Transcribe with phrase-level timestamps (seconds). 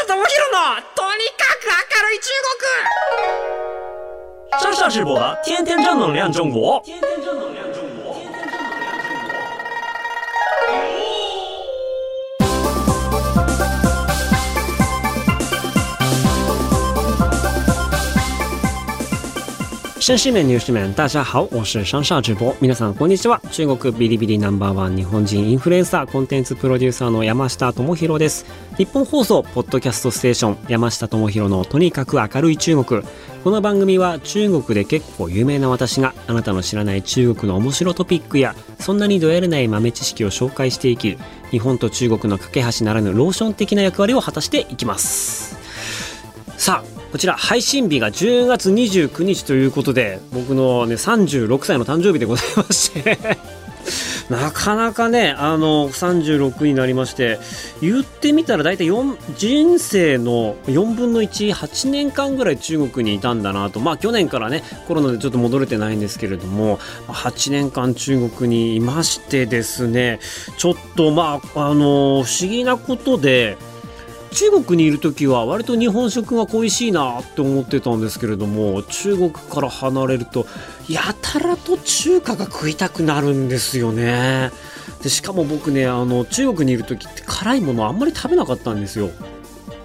[0.00, 0.24] 下智博の
[0.94, 2.62] とにかく明るい中国
[4.62, 6.82] 上上直播的天天正能量中国。
[20.01, 22.51] 绅士们、女士们，大家好，我是上上直播。
[22.59, 23.39] 皆さんこんにちは。
[23.51, 28.47] 中国ビリビリナンバーワン日本人インフルエンサーコンテンツプロデューサーの山下智博です。
[28.79, 33.03] 日本放送ポッドキャストステーション山下智博のとにかく明るい中国。
[33.43, 41.15] この番組は中国で結構有名な私があなたの知らない中国の面白トピックやそんなにどやれない豆知識を紹介していき
[41.51, 45.59] 日本と中国の架け橋ならぬローション的な役割を果たしていきます。
[46.57, 53.17] さあこちら配信日が10月29日ということで僕のね36歳の誕生日でございまして。
[54.29, 57.39] なかなかねあの36になりまして
[57.81, 63.79] 言ってみたら大体4人生の4分の18年間ぐらい中国にいたんだなと。
[63.79, 70.19] まあ去年からねコロナでちょっと戻れてないんですけれども8年間中国にいましてですね
[70.57, 73.57] ちょっとまああの不思議なことで
[74.33, 80.45] 中国にいる時は割と日本食が恋しいなって思ってたんですけれども中国から離れると
[80.89, 84.51] やたらと中華が食いたくなるんですよね。
[85.03, 89.09] でしかも僕ねあの中国にいる時って辛いものあんまり食べなかったんですよ。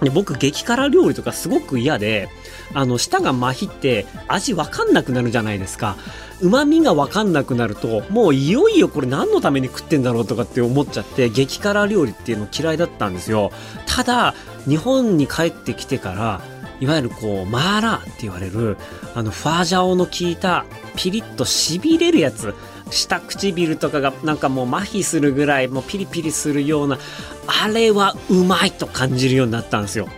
[0.00, 2.28] で僕激辛料理とかすごく嫌で
[2.74, 5.96] あの舌が麻痺って味わかんなくなるじゃないですか。
[6.42, 13.52] 旨味がわかんなくなるともういよいよこれ何のために食ってんだろうとかって思っちゃって激辛料理っていうの嫌いだったんですよ。
[13.96, 14.34] ただ
[14.68, 16.42] 日本に帰ってきてから
[16.80, 18.76] いわゆるこうマーラーって言われる
[19.14, 20.66] あのファージャオの効いた
[20.96, 22.54] ピリッとしびれるやつ
[22.90, 26.98] 下唇とかがなんかもう麻痺するぐらいもうピリピリするような
[27.46, 30.08] あれはうまいと感じるようになったんですよ。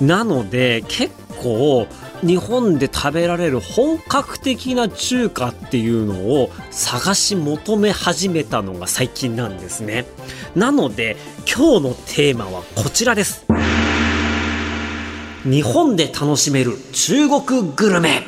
[0.00, 1.86] なので結構
[2.22, 10.06] 日本で食べられる本格的な中華っていうのを探し求め始めたのが最近なんですね。
[10.54, 11.16] なので
[11.46, 13.46] 今日のテーマはこちらです。
[15.44, 18.22] 日本で楽しめる中国グルメ。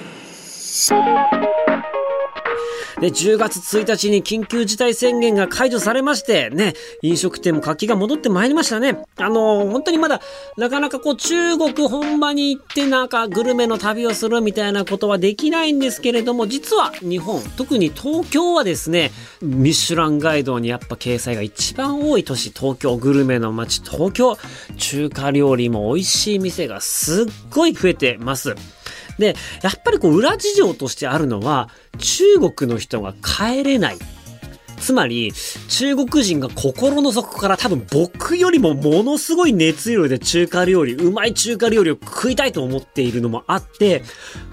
[3.02, 8.96] で、10月1日に緊急事態宣言が解除されまして、ね、飲食店も活気が戻ってまいりましたね。
[9.16, 10.20] あの本当にまだ、
[10.56, 24.38] なかなかこう、中国本場に行ってなんかグルメの旅をするみたいなことはできないんですけれども、実は日本、特に東京はですね、ミシュランガイドにやっぱ掲載が一番多い都市、東京、グルメの街、東京、
[24.78, 28.54] 中華料理も美味しい店がすっごい増えてます。
[29.18, 31.68] で、やっぱりこう裏事情としてあるのは、
[31.98, 32.24] 中
[32.54, 33.98] 国の人が帰れない。
[34.82, 35.32] つまり、
[35.68, 44.02] 中国人が心の底から多分僕よりもものすごい熱量で中華料理、うまい中華料理を食いたいと思っているのもあって、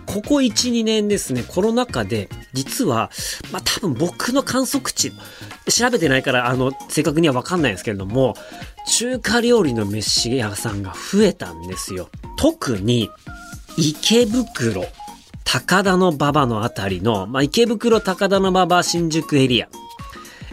[0.06, 3.10] ここ1、2年ですね、コロナ禍で、実は、
[3.52, 5.12] まあ多分僕の観測値、
[5.68, 8.36] 調べてないから、あの、正確にはわかんないですけれども、
[8.88, 12.10] 中華料理の飯屋さんが増えたんですよ。
[12.38, 13.10] 特に、
[13.78, 14.86] 池袋、
[15.44, 19.70] 高田の馬場のあたりの、まあ、池袋、高田の馬場、新宿エリア、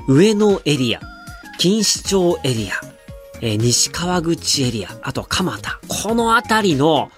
[0.09, 1.01] 上野エリア、
[1.59, 2.75] 錦糸町エリア、
[3.41, 5.81] えー西川口エリア、あと蒲田。
[5.89, 7.11] このあたりの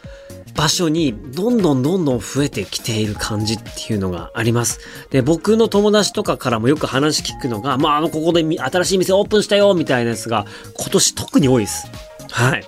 [0.57, 4.81] 場所にどんどんどんどん増えてきている感じっていうのがあります。
[5.11, 11.87] で、僕の友達とかからもよく話聞くのが、まあ、あの、ここで新しい店オープンしたよ、みたいなやつが、今年特に多いです。
[12.31, 12.65] はい。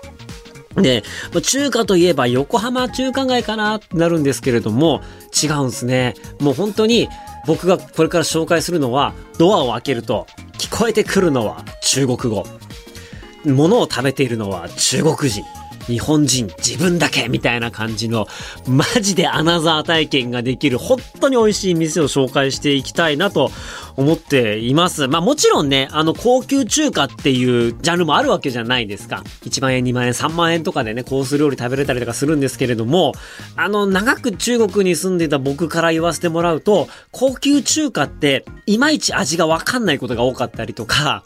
[0.77, 1.03] で、
[1.43, 5.03] 中華といえば横浜中華街かなってなるんですけれども、
[5.43, 6.15] 違うんですね。
[6.41, 7.09] もう本当に
[7.47, 10.27] 僕がこれから紹介するのは、ドアを開けると
[10.59, 12.45] 聞こえてくるのは中国語。
[13.45, 15.45] 物を食べているのは中国人。
[15.87, 18.27] 日本人自分だけみたいな感じの
[18.67, 23.51] マジでアナザー体験ができる本当に美味しい店を紹介していきたいなと
[23.97, 25.09] 思っています。
[25.09, 29.22] まあもちろんね、あの高級中華っていうジャンルもあるわけじゃないですか。
[29.43, 33.13] 1万円、2万円、3万円とかでね、コース料理食べれたりとかするんですけれども、
[33.57, 41.25] あの長く中国に住んでた僕から言わせてもらうと、高級中華っていまいち味がわかんないことが多かったりとか、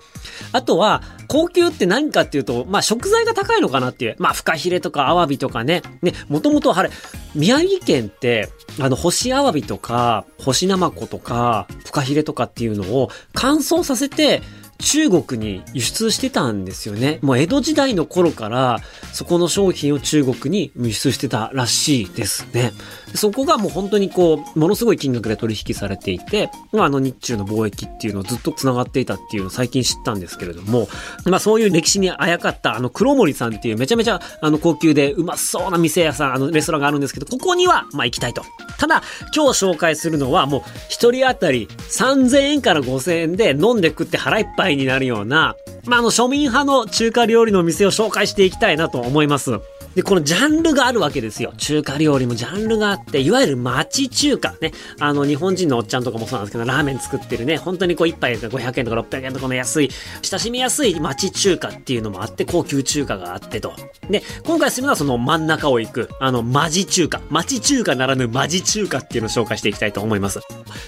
[0.52, 4.16] あとは、高級って何かっていうと、まあ食材が高いのかなっていう。
[4.18, 5.80] まあフカヒレとかアワビとかね。
[6.02, 6.90] ね、もともとあれ、
[7.34, 14.42] 宮城県って、あの、干しアワビとか、干しナマコとか、フカヒレとかっていうのを乾燥させて、
[14.78, 17.18] 中国に輸出してたんですよね。
[17.22, 18.80] もう江戸時代の頃から
[19.12, 22.72] そこの商品を中国に輸出してたらしいですね。
[23.14, 30.88] そこがもう本当にこう、ものすごい金額で取引されていて、まあ、あの日中の貿易っていうのをずっと繋がっていたっていうのを最近知ったんですけれども、
[31.24, 38.42] まあそういう歴史にあやかったあの黒森さんっていうめちゃめちゃあの高級でうまそうな店屋さん、あのレストランがあるんですけど、ここにはまあ行きたいと。
[38.78, 39.02] ただ、
[39.34, 49.60] 今日紹介するのはもう一人当たり3000円から5000円で飲んで食って腹いっぱいになるような、まああの庶民派の中華料理の店を紹介していきたいなと思います。
[49.94, 51.52] で、このジャンルがあるわけですよ。
[51.56, 54.72] 中華料理もジャンルがあって、いわゆる町中華ね。
[54.98, 59.90] あの、日本人のおっちゃんとかもそうなんですけど、ラーメン作ってるね、本当にこう一杯500円とか600円とかの安い、
[60.22, 63.72] 親しみやすい町中華っていうのもあって、高級中華があってと。
[64.10, 67.20] で、今回するのはその真ん中を行く、あの、マジ中華。
[67.30, 70.40] 町中華ならぬマジ中華っていうのを紹介していきたいと思います。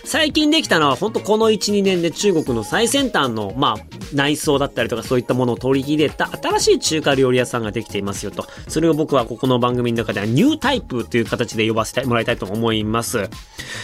[0.04, 8.46] 最近できたのは、本当この1、2年で中国の最先端の、まあ、内装だったりとかそういったものを取り入れた新しい中華料理屋さんができていますよと。
[8.68, 13.28] それを僕はここの番組の中ではニュータイプという形で呼ばせてもらいたいと思います。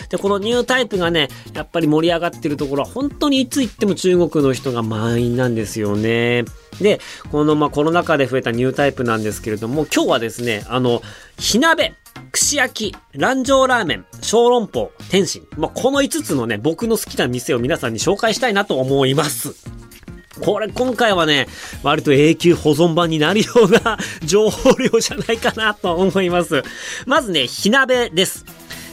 [0.08, 6.44] で、このニュータイプがね、やっぱり盛り上がってるところは本当にいつ行っても中国の人が満員なんですよね。
[6.80, 7.00] で、
[7.30, 11.02] このまあコロナ禍で増えたニュータイプなんですけれども、今日はですね、あの、
[11.38, 11.94] 火鍋、
[12.30, 15.46] 串焼き、蘭城ラーメン、小籠包、天津。
[15.56, 19.81] まあ、この5つのね、僕の好きな店を皆さんに紹介したいなと思います。
[20.40, 21.46] これ今回はね、
[21.82, 26.62] 割と永久保存版になるような 情報量じゃないかなと思います。
[27.06, 28.44] まずね、火鍋です。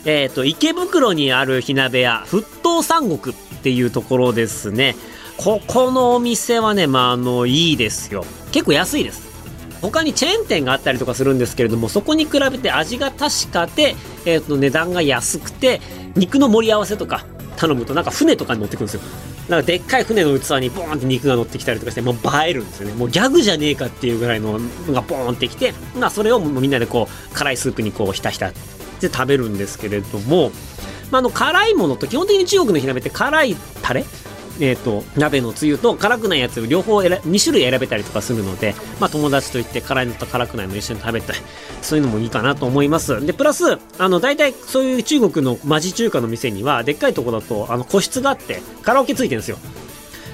[0.05, 4.95] えっ、ー、と、池袋にある火鍋屋、沸騰三国っていうところですね。
[5.37, 8.25] ここのお店はね、まあ、あの、いいですよ。
[8.51, 9.29] 結構安いです。
[9.81, 13.95] 他にチェーン店があったりとかするんですけれども、そこに比べて味が確かで、
[14.25, 15.79] えっ、ー、と、値段が安くて、
[16.15, 17.25] 肉の盛り合わせとか
[17.55, 19.01] 頼むと、なんか船とかに乗ってくるんですよ。
[19.49, 22.93] なんかでっかい船の器にボーンって肉が乗ってきたりとかして、もう映えるんですよね。
[22.93, 28.53] もうギャグじゃねえかっていうぐらいのがボーンってきて、まあそれをもうみんなでこう、辛いスープにこう、ひたひたっ
[29.01, 30.51] て食べるんですけれども、
[31.09, 34.05] まあ、あの、辛いものと基本的に中国の火鍋って辛いタレ
[34.59, 41.37] え、ー、と、鍋のつゆと辛くないやつを両方2種類選べたりとかするので、まあ友達といって辛いのと辛くないの一緒に食べたい。
[41.81, 43.25] そういうのもいいかなと思います。
[43.25, 49.57] で、プラス、あの、大体そういう中国のマジ中華の店には、でっかいとこだと、あの、個室があって、カラオケついてるんですよ。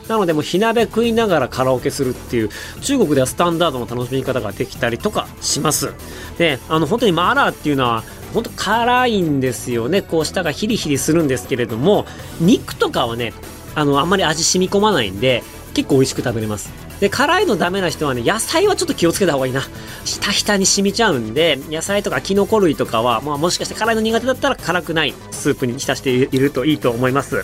[0.08, 2.50] なのでもう火鍋食いながらカラオケするっていう
[2.82, 5.94] 中国ではスタンダードの楽しみ方ができたりとかします。
[6.38, 10.02] で、あの本当にマーラーっていうのは本当辛いんですよね。
[10.02, 12.06] こう舌がヒリヒリするんですけれども、
[12.40, 13.34] 肉とかはね、
[13.76, 15.44] あの、あんまり味染み込まないんで、
[15.74, 16.72] 結構美味しく食べれます。
[17.00, 19.62] で、辛いのダメな人はね、野菜はちょっと気をつけた方がいいな。
[20.06, 27.44] ひたひたに染みちゃうんで、野菜とかキノコ類とかは、まあもしかして辛いの苦手だったら辛くないスープに浸しているといいと思います。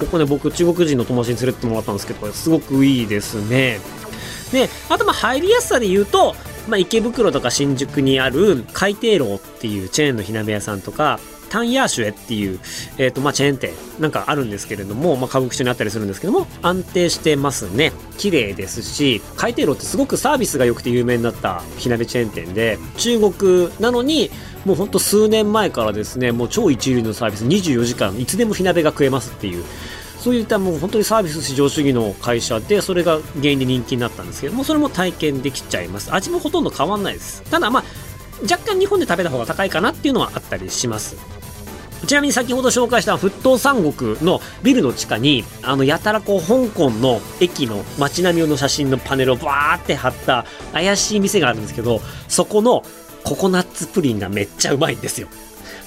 [0.00, 3.80] ここね、僕中国人の友達に連れてってもらったんですけど、これすごくいいですね。
[4.50, 6.34] で、あとまあ入りやすさで言うと、
[6.68, 12.58] まあ池袋とか新宿にある海底楼っていうチェーンの火鍋屋さんとか、タンヤーシュエっていう、
[12.96, 17.92] えっ、ー、と、まあ、チェーン店なんかあるんですけれども、まあ、歌舞伎町にあったりするんですけども、安定してますね。
[18.16, 24.30] 綺麗ですし、海底炉ってすごくサービスが良くて有名になった火鍋チェーン店で、中国なのに、
[24.64, 29.64] もうほんと数年前からですね、もう超一流のサービス24時間いつでも火鍋が食えますっていう、
[30.20, 36.14] そういったもう本当にサービス至上主義の会社で、それが原因で人気になったんですけども、それも体験できちゃいます。
[36.14, 37.42] 味もほとんど変わんないです。
[37.50, 37.84] ただまあ、
[38.42, 41.39] 若干日本で食べた方が高いかなっていうのはあったりします。
[42.06, 52.82] ちなみに先ほど紹介した沸騰三国のビルの地下に、あの、やたらこう、香港の駅の街並みの写真のパネルをバーって貼った怪しい店があるんですけど、そこの
[53.24, 55.28] ココナッツプリンがめっちゃうまいんですよ。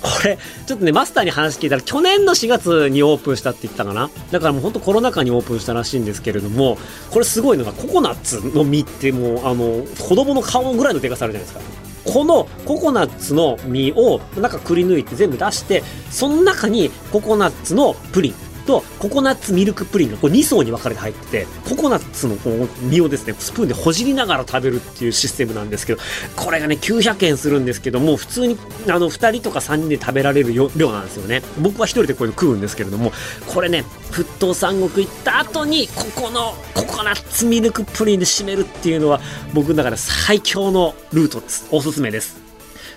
[0.03, 6.77] これ、ちょっとね、マスターに話聞いたら、去年の4月にオープンしたって言ったかなだからもうほんとコロナ禍にオープンしたらしいんですけれども、
[7.09, 11.82] これすごいのが、ココナッツの実ってもう、あの、子供の顔ぐらいのでかさあるじゃないですか。
[12.05, 18.52] このココナッツの実を中くり抜いて全部出してその中にココナッツのプリン。
[18.65, 26.01] とココナッツミルクプリンがこう2層に分かれて入っててココナッツのこの実をですねスプーンでほじりながら食べるっていうシステムなんですけど
[26.35, 31.41] これがね900円するんですけども普通にあの2人とか3人で食べられる量なんですよね。
[31.59, 33.11] 僕は1人でこういうの食うんですけれども
[33.53, 39.19] これね沸騰三国行った後にここのココナッツミルクプリンで締めるっていうのは
[39.53, 41.67] 僕の中で最強のルートです。
[41.71, 42.41] おすすめです。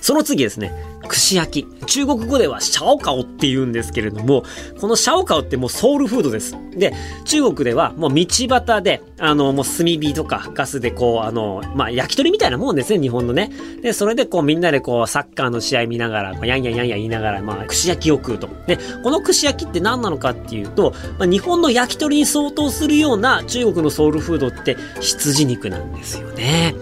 [0.01, 0.73] その次ですね。
[1.07, 1.87] 串焼き。
[1.87, 4.45] 中国語ではシャオカオって言うんですけれども、
[4.81, 6.57] このシャオカオってもうソウルフードです。
[6.77, 6.93] で、
[7.25, 13.51] 中国ではもう道端で、あの、もう炭火とかガスでこう、あの、まあ、焼き鳥みたいなもんですね、日本のね。
[13.83, 18.49] で、それでこうみんなでこう、サッカーの試合見ながら、まあ、やんやんやんやん言いながら、まあ、串焼きを食うと。
[18.67, 26.75] で、この串焼きって何なのかっていうと、まあ、日本の焼き鳥に相当するような中国のソウルフードって羊肉なんですよね。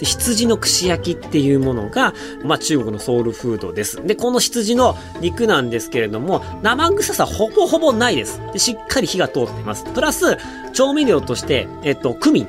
[0.00, 4.04] で羊の串焼きっていうものが、まあ中国のソウルフードです。
[4.04, 8.40] で、この羊の肉なんですけれども、生臭さほぼほぼないです。
[8.52, 9.84] でしっかり火が通っています。
[9.84, 10.38] プラス、
[10.72, 12.48] 調味料として、えっと、クミン。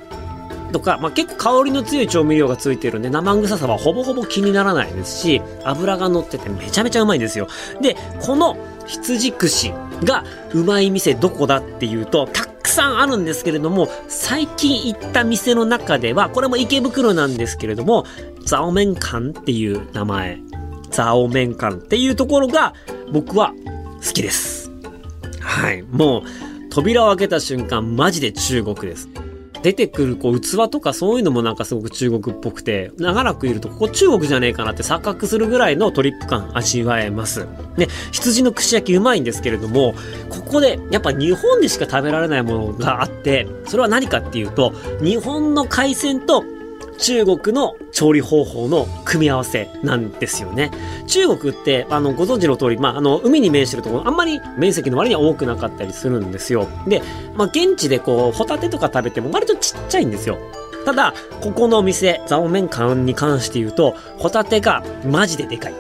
[0.72, 7.48] とか、まあ、結構香りの強い調味料がついてるんで、生臭さはほぼほぼ気にならないですし、油が乗っててめちゃめちゃうまいんですよ。
[7.82, 18.06] で、この羊串がうまい店どこだっていうと、たくさんあるんですけれども、最近行った店の中では、これも池袋なんですけれども、
[18.46, 20.40] ザオメンカンっていう名前、
[20.90, 22.74] ザオメンカンっていうところが
[23.12, 23.54] 僕は
[24.06, 24.72] 好きです。
[25.40, 25.84] はい。
[25.84, 26.22] もう、
[26.70, 29.10] 扉を開けた瞬間、マジで中国です。
[29.64, 37.48] 出てくるこう器とかそういうのもなんかすごく中国っぽくて、長らくいるとここ中国じゃねえかなって錯覚するぐらいのトリップ感味わえます。
[37.78, 39.94] ね、羊の串焼きうまいんですけれども、
[40.30, 46.44] ここでやっぱ日本でしか食べられないものがあって、それは何かっていうと、日本の海鮮と
[47.02, 50.72] 中国の調理方法の組み合わせなんですよね。
[51.08, 56.68] 中国って、あの、ご存知の通り、まあ、あの、海に面してるところ、あんまり面積の割には多くなかったりするんですよ。
[56.88, 57.02] で、
[57.36, 60.38] まあ、現地でこう、ホタテとか食べても割とちっちゃいんですよ。
[60.86, 65.74] ただ、ここのお店、ザオメンカンに関して言うと、ホタテがマジででかい。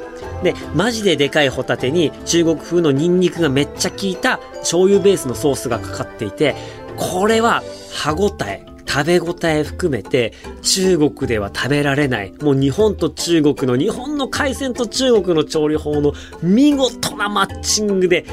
[0.44, 6.56] で、マジででかいホタテに中国風のニンニクがめっちゃ効いた醤油ベースのソースがかかっていて、
[6.98, 12.34] これは歯ごたえ、食べ応え含めて中国では食べられない。
[12.42, 16.12] もう日本と中国の、日本の海鮮と中国の調理法の
[16.44, 18.26] 見事なマッチングで、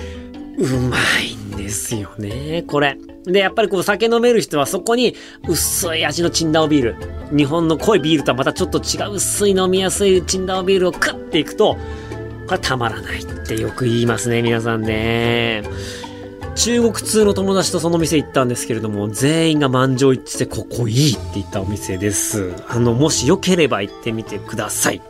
[0.59, 2.99] うまいんですよね、これ。
[3.25, 5.15] で、やっぱりこう酒飲める人はそこに
[5.47, 6.97] 薄い味のチンダオビール。
[7.37, 11.77] 日本の濃いビールとはまたちょっと違う薄い飲みやすいチンダオビールをクッていくと、
[12.49, 15.63] これたまらないってよく言いますね、皆さんね。
[16.59, 22.53] 中国通の友達とその店行ったんですけれども、全員が満場一致でここいいって言ったお店です。
[22.69, 25.01] あの、もしよければ行ってみてください。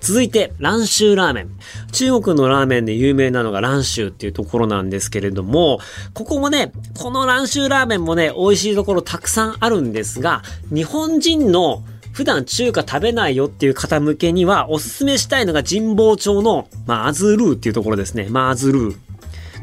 [0.00, 1.50] 続いて、蘭州ラーメン。
[1.92, 5.78] 中国のラーメンで有名なのが蘭州っていうところなんですけれども、
[6.14, 10.42] ここもね、この蘭州ラーメンもね、美味しいところたくさんあるんですが、
[10.74, 11.82] 日本人の
[12.12, 18.28] 普段中華食べないよっていう方向けにはおすすめしたいのが神保町のマーズルーっていうところですね。
[18.30, 18.96] マーズルー。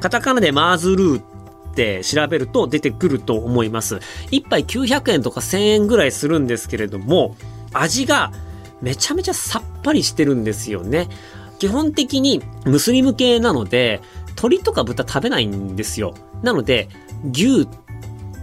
[0.02, 1.24] カタカナでマーズルーっ
[1.74, 4.00] て調べると出てくると思います。
[4.32, 7.36] 1杯900円とか1000円ぐらいするんですけれども、
[7.74, 8.32] 味が
[8.82, 11.08] めちゃめちゃさっぱりしてるんですよね。
[11.60, 16.16] 基本的にムスリム系なので、鶏とか豚食べないんですよ。
[16.42, 16.90] なので、
[17.32, 17.68] 牛、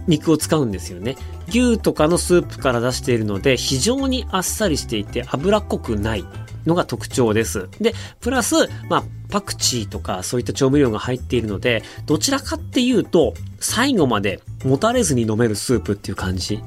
[0.07, 1.17] 肉を使うんですよね。
[1.49, 6.25] 牛とかのスープから出しているので、非常にあっさりしていて脂っこくない
[6.65, 7.69] のが特徴です。
[7.79, 8.55] で、プラス、
[8.89, 16.63] まあ、パクチーとかそういった調味料が入っているので、どちらかっていうと、最後まで持たれずに飲めるスープっていう感じ。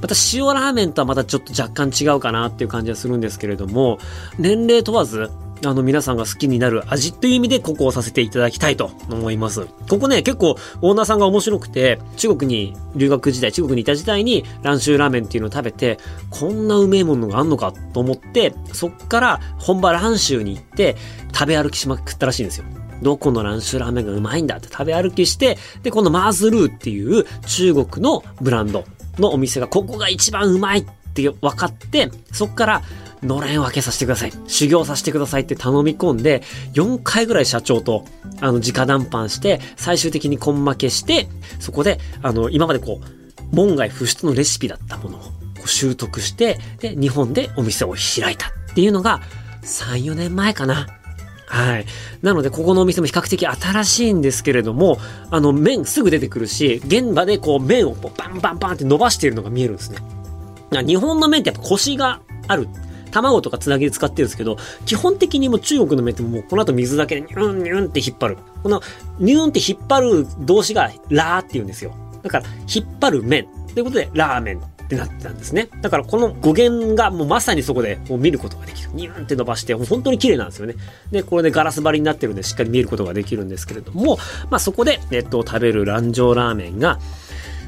[0.00, 3.98] また塩ラーメンとはまたちょっと若干違うかなっていう感じはするんですけれども、
[4.38, 5.30] 年齢問わず、
[5.64, 9.66] あの皆さんが好きになる味っていう意味でここをさせていただきたいと思います。
[9.88, 15.98] ここね、結構オーナーさんが面白くて、中国に留学時代、中国にいた時代に蘭州ラーメンっていうのを食べて、
[16.30, 20.96] こんなうめえものがあんのかと思って、そっから本場蘭州に行って
[21.32, 22.64] 食べ歩きしまくったらしいんですよ。
[23.00, 28.84] どこの蘭州ラーメンがうまいんだって食べ歩きして、で、このマーズルーっていう中国のブランド
[29.18, 32.82] のお店がここが一番うまいって分かって、そっから
[33.22, 34.32] のれん分けさせてください。
[34.46, 36.42] 修行させてくださいって頼み込んで、
[36.74, 38.04] 4回ぐらい社長と、
[38.40, 41.28] あの、直談判して、最終的に根負けして、
[41.60, 49.20] そこで、あの、今までこう、門外不出のレシピだったものを習得して、で、日本でお店を開いたっていうのが、
[49.62, 50.88] 3、4年前かな。
[51.46, 51.86] はい。
[52.22, 54.98] なので、ここのお店も比較的新しいんですけれども、
[55.30, 59.98] あの、麺すぐ出てくるし、現場でこう、麺をバンバンバンって伸ばしているのが見えるんですね。
[60.86, 62.68] 日本の麺ってやっぱコシがある。
[63.12, 68.38] 卵とかつなぎで使ってるんですけど、基本的にも中国の麺ってもうこの後水だけでニュンニュンって引っ張る。
[68.62, 68.82] この
[69.20, 71.94] ニュンって引っ張る動詞がラーって言うんですよ。
[72.22, 73.46] だから、引っ張る麺。
[73.74, 75.68] ということで、ラーメンってなってたんですね。
[75.80, 78.90] だからこの語源がもうまさにそこでもう見ることができる。
[78.94, 80.74] ニュンって伸ばして、もう本当に綺麗なんですよね。
[81.10, 84.18] で、これでガラス張りになってるんでしっかり見ることができるんですけれども、
[84.50, 86.98] まあそこで、えっと、食べる蘭城ラーメンが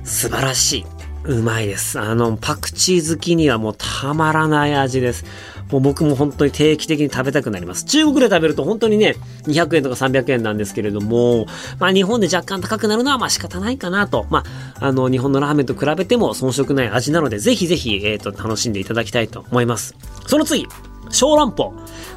[0.05, 0.87] 素晴らしい。
[1.27, 1.99] うまいです。
[1.99, 5.25] あの、パクチー好きにはもうたまらない味です。
[5.71, 7.85] もう僕も本当に定期的に食べたくなります。
[7.87, 11.47] 中国で食べると本当にね、200円とか300円なんですけれども、
[11.79, 14.27] まあ日本で若干高くなるのはまあ仕方ないかなと。
[14.29, 14.45] ま
[14.79, 19.97] あ、あの、日本のラーメンと比べても遜色ない味なので、ぜひぜひ、えっ、と、楽しんでいただきたいと思います。
[20.27, 20.67] その次、
[21.11, 21.73] 小籠包。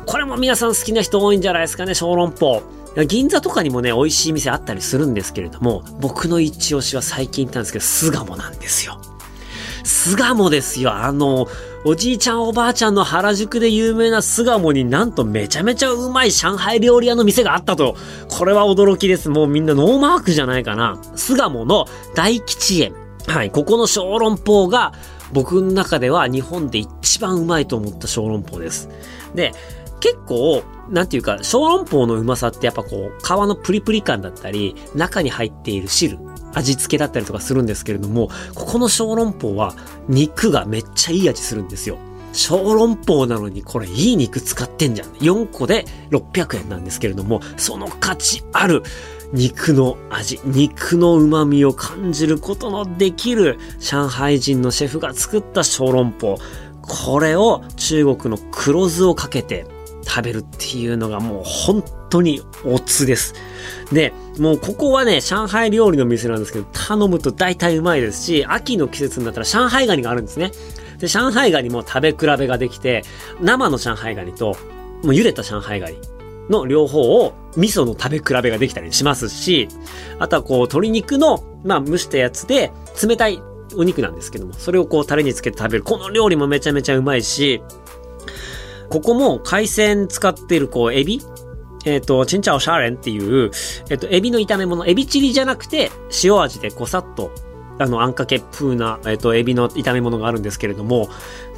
[0.06, 2.77] これも皆さん好きな人多いんじゃないですかね、小籠包。
[3.06, 9.00] 銀座とかにもね、美味しい店あったりするんですけれども、僕の一押しは最近行ったんですけど、巣鴨なんですよ。
[9.84, 10.94] 巣鴨ですよ。
[10.94, 11.48] あの、
[11.86, 17.96] おじいちゃんおばあちゃんの原宿で有名な巣鴨になんとめちゃめちゃうまい上海料理屋の店があったと。
[18.30, 19.30] これは驚きです。
[19.30, 21.00] もうみんなノーマークじゃないかな。
[21.16, 21.86] 巣鴨の
[22.16, 22.94] 大吉園。
[23.28, 24.94] はい、ここの小籠包が
[25.32, 28.90] 僕の中では日本で一番うまいと思った小籠包です。
[29.36, 29.54] で、
[30.00, 36.18] 結構、なんていうか、小籠包のうまさってやっぱこう、皮のプリプリ感だったり、中に入っている汁、
[36.54, 39.76] 味付けだったりとかするんですけれども、ここの小籠包は
[40.08, 41.98] 肉がめっちゃいい味するんですよ。
[42.34, 45.10] 小籠包なのにこれいい肉使ってんじゃん。
[45.14, 48.84] 4個で600円なんですけれども、その価値ある
[49.34, 56.38] 肉の味、肉の旨味を感じることのできる上海人のシェフが作った小籠包。
[56.82, 59.66] これを中国の黒酢をかけて
[60.08, 63.36] 食べるっていうのがもう本当におつです。
[63.92, 70.52] で、もうここはね、上海料理の店なんですけど、頼むと大体うまいですし、秋の季節になったら上海ガニがあるんですね。
[71.00, 73.04] で、上海ガニも食べ比べができて、
[73.42, 74.56] 生の上海ガニと、
[75.04, 75.98] もう茹でた上海ガニ
[76.50, 79.68] の両方を味噌の食べ比べができたりしますし、
[80.20, 82.72] あとはこう鶏肉の、まあ蒸したやつで
[83.04, 83.42] 冷たい
[83.76, 85.84] お肉なんですけども、それをこうタレにつけて食べる。
[85.84, 87.62] この料理もめちゃめちゃうまいし、
[88.90, 91.22] ここも海鮮使ってるこうエビ？
[91.86, 93.52] えっ、と、チンチャオシャーレンっていう、
[93.90, 95.90] えっ、と、エビの炒め物、エビチリじゃなくて、
[96.24, 97.32] 塩味でこさっと、
[97.80, 101.08] あの、あんかけ風な、えっ、と、エビの炒め物があるんですけれども、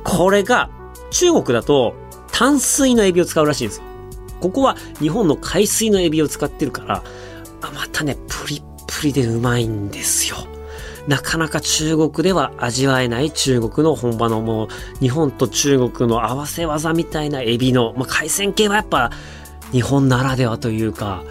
[0.03, 0.69] これが、
[1.09, 1.95] 中国だと、
[2.31, 3.83] 淡水のエビを使うらしいんですよ。
[4.39, 7.03] ここは日本の海水のエビを使ってるから、
[7.62, 10.38] あまたね、プリップリでうまいんですよ。
[11.09, 14.67] なかなか中国では味わえない中国の本場のもう、
[14.99, 19.09] 日本と中国の合わせ技みたいなエビの、まあ、海鮮系はやっぱ、
[19.71, 21.23] 日本ならではというか、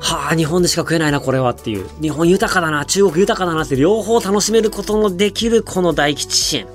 [0.00, 1.88] はあ、日本でしか食えないな、これはっていう。
[2.00, 6.66] 日本豊かだな、中国豊かだなって両方楽しめることのできるこの大吉支援。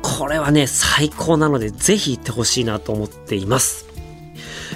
[0.00, 3.84] これはね、最高なので、ぜひ行ってほしいなと思っています。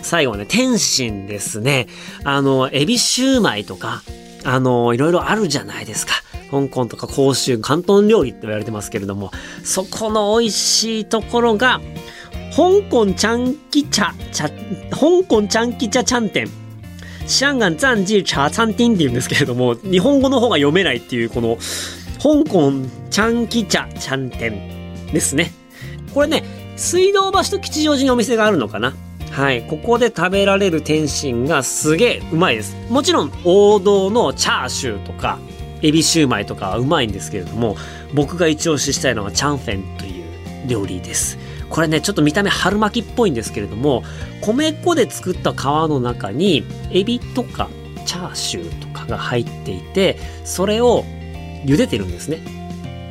[0.02, 1.87] 最後はね、天津ですね。
[2.25, 4.02] あの、エビシューマイとか、
[4.44, 6.12] あの、いろいろあるじゃないですか。
[6.50, 9.31] 香港とか広州、広東料理って言われてますけれども、
[9.65, 11.81] そこの美味しいところが、
[12.55, 16.49] 香港チャンキ茶、茶、香港チャンキ茶チャン店。
[17.26, 21.59] 香港ザンジー茶餐厅って言うんですけれども、日本語の方が読めないっていう、この、
[22.23, 22.73] 香港
[23.11, 25.52] チャンキ茶チャン店ですね。
[26.15, 26.45] これね、
[26.76, 28.95] 水道橋と吉祥寺にお店があるのかな
[29.32, 29.63] はい。
[29.63, 32.76] ここで食べられる天津がすげえうまいです。
[32.89, 35.39] もちろん王道のチャーシューとか、
[35.86, 37.76] エビシューマイとかはうまいんですけれども、
[38.12, 40.25] 僕が一押ししたいのはチャンフェンという
[40.68, 41.38] 料理です。
[41.70, 44.02] これね、ちょっと見た目春巻きっぽいんですけれども、
[44.40, 47.68] 米粉で作った皮の中に、エビとか
[48.04, 51.04] チャーシューとかが入っていて、それを
[51.64, 52.40] 茹でてるんですね。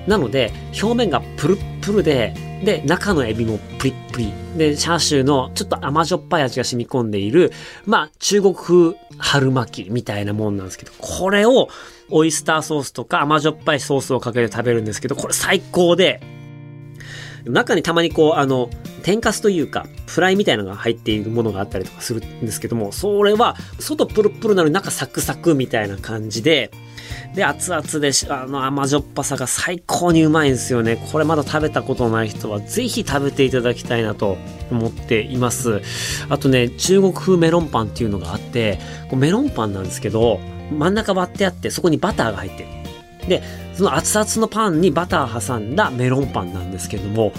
[0.07, 2.33] なので、表面がプルップルで、
[2.63, 4.33] で、中のエビもプリップリ。
[4.57, 7.51] で、チャーシューのちょっと甘じょっぱい味が染み込んでいる、
[7.85, 11.69] まあ、中国風春巻きみたいなもんなんですけど、これを
[12.09, 16.21] オイスターソースとか甘じょっぱいソースをかけて食べるんですけど、これ最高で、
[17.45, 18.69] 中にたまにこう、あの、
[19.03, 26.71] 天かすというか、フライみたいなのが入っているものがあったりとかするんですけども、それは、外プルプルなのに中サクサクみたいな感じで、
[27.35, 30.97] で、熱々で、あの甘じょっぱさが最高にうまいんですよね。
[31.11, 34.37] これまだ食べたことない人は、ぜひ食べていただきたいなと
[34.71, 35.81] 思っています。
[36.29, 40.39] あとね、中国風メロンパンっていうのがあって、こうメロンパンなんですけど、
[40.71, 42.69] 真ん中割ってあって、そこにバターが入ってる。
[43.27, 47.31] で、その熱々のパンにバター挟んだメロンパンなんですけども、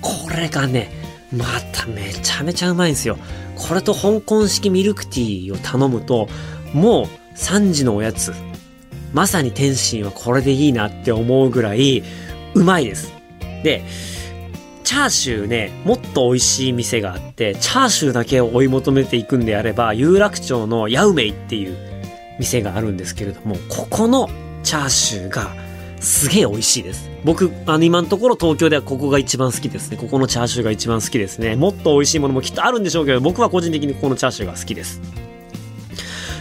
[0.00, 0.90] これがね、
[1.32, 3.18] まためちゃめちゃうまいんですよ。
[3.56, 6.28] これと香港式ミルクティーを頼むと、
[6.72, 8.32] もう3時のおやつ。
[9.12, 12.02] まさに天津はこれでいいなって思うぐらい、
[12.54, 13.12] うまいです。
[13.62, 13.84] で、
[14.82, 21.93] チャーシューね、もっと美味しい店があって、チャーシューだけを追い求めていくんであれば、有楽町のヤウメイっていう
[22.38, 24.28] 店があるんですけれども、ここの
[24.62, 25.54] チャーシューが
[26.00, 27.10] すげえ美味しいです。
[27.24, 29.96] 僕、あの今のところ東京ではここが一番好きですね。
[29.96, 31.56] ここのチャーシューが一番好きですね。
[31.56, 35.00] もっと美味しいものもきっとあるんでしょうけど、僕は個人的にここのチャーシューが好きです。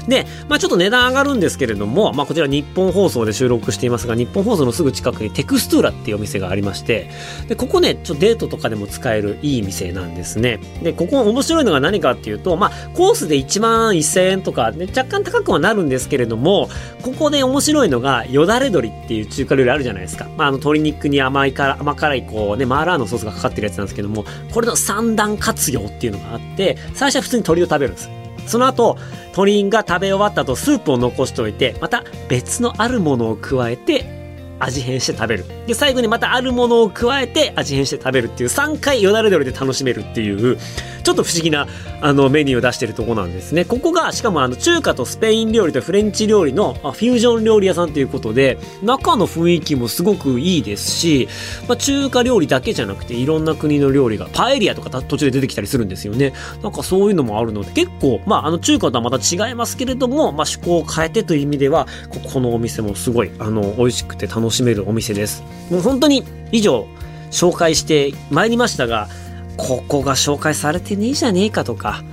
[0.07, 7.09] で、まあちょっと値段上がるんですけれども、まあこちら日本放送で収録していますが、日本放送のすぐ近くにテクストゥーラっていうお店がありまして、
[7.47, 10.59] で、ここね、ちょっとデートとかでも使えるいい店なんですね。
[10.81, 16.69] で、ここ面白いのが何かっていうと、まあコースで1万1000円とか、ね、若干高くはなるんですけれども、
[17.01, 20.27] ここで面白いのが、よだれ鶏っていう中華料理あるじゃないですか。
[20.37, 28.22] まああの鶏肉に甘いから、甘辛いこうね、マーラーのソースがかかってるやつなんですけども、これの三段活用っていうのがあって、最初は普通に鶏を食べるんです。
[28.47, 34.22] その後、鶏が食べ終わった後、スープを残しておいて、また別のあるものを加えて、
[34.63, 35.45] 味変して食べる。
[35.67, 40.57] で、最後にまたあるものを加えて味変して食べるっていう3回よだれ鶏で楽しめるっていう、
[41.03, 41.67] ちょっと不思議な
[42.01, 43.65] あのメニューを出してるとこなんですね。
[43.65, 51.27] ここが、しかもあの中華とスペイン料理とフレンチ料理のフュージョン料理屋さんということで、中の雰囲気もすごくいいですし、
[51.67, 56.33] まあ、中華料理だけじゃなくていろんな国の料理が、パエリアとか途中で出てきたりするんですよね。
[56.61, 65.41] なんかそういうのもあるので、結構、まああの中華とはまた違いますけれども、まあ趣向を変えてという意味では、ここのお店もすごい、あの、美味しくて楽しめるお店です。
[65.71, 66.85] もう本当に以上
[67.31, 69.09] 紹介してまいりましたが、
[69.57, 72.03] ここが紹介されてねえじゃねえかとか、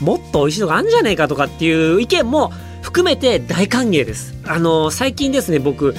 [0.00, 4.34] もっと美味しいのがあるんじゃねえかとかっていう意見も含めて大歓迎です。
[4.44, 5.94] あの、最近ですね、僕、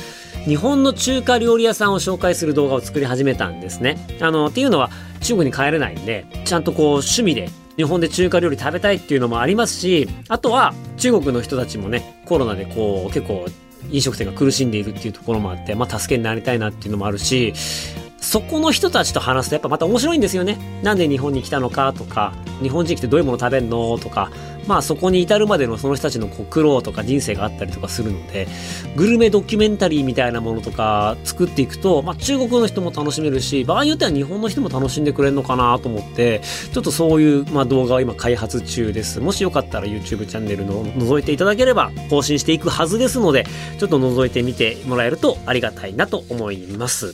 [0.45, 3.97] 日本の中華料理屋さんを紹介する動画を作り始めたんですね。
[4.21, 4.89] あの、っていうのは
[5.21, 13.45] 中国に帰れないんで、ちゃんとこう趣味で日本で中華料理食べたいっていうのもありますし、あとは中国の人たちもね、コロナでこう結構
[13.91, 17.53] 飲食店が苦しんでいるっていうところもあって、まあ助けになりたいなっていうのもあるし、
[18.27, 20.57] そこの人たちと話すとやっぱまた面白いんですよね。
[20.83, 24.29] なんで日本に来たのかとか、日本人来てどういうもの食べんのとか、
[24.67, 28.49] まあそこに至るまでのその人たちのこう苦労とか人生があったりとかするので、
[28.97, 36.41] グルメドキュメンタリーみたいなものとか作っていくと、まあ中国の人も楽しめるし、場合によっては日本の人も楽しんでくれるのかなと思って、
[36.73, 39.21] ちょっとそういう、まあ、動画を今開発中です。
[39.21, 43.45] もしよかったら YouTube チャンネルの覗いていただければ更新していくはずですので、
[43.79, 47.13] ちょっと覗いてみてもらえるとありがたいなと思います。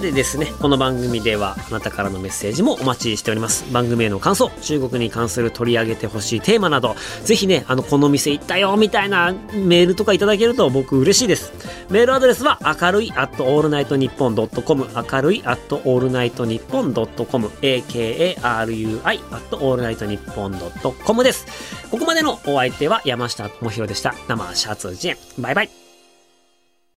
[0.00, 3.70] でですね、この番組ではあなたからのメッセージもお待ちしております。
[3.72, 11.52] 番組への感想、中国に関する取り上げてほしいテーマなど、ぜひね、あの、この店行ったよみたいなメールとかいただけると僕嬉しいです。
[11.90, 21.46] メールアドレスは明るい at allnightnippon.com 明るい at allnightnippon.com akarui at allnightnippon.com です。
[21.90, 24.14] ここまでのお相手は山下智博でした。
[24.28, 25.42] 生シャツジェン。
[25.42, 25.89] バイバイ。